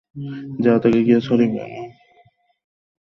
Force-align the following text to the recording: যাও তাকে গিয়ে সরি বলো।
যাও 0.59 0.77
তাকে 0.83 0.99
গিয়ে 1.05 1.19
সরি 1.21 1.45
বলো। 1.47 1.79